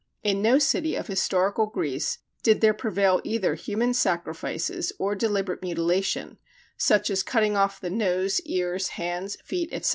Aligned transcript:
In 0.23 0.41
no 0.41 0.57
city 0.57 0.95
of 0.95 1.05
historical 1.05 1.67
Greece 1.67 2.17
did 2.41 2.59
there 2.59 2.73
prevail 2.73 3.21
either 3.23 3.53
human 3.53 3.93
sacrifices 3.93 4.91
or 4.97 5.13
deliberate 5.13 5.61
mutilation, 5.61 6.39
such 6.75 7.11
as 7.11 7.21
cutting 7.21 7.55
off 7.55 7.79
the 7.79 7.91
nose, 7.91 8.41
ears, 8.45 8.87
hands, 8.97 9.37
feet, 9.45 9.69
etc. 9.71 9.89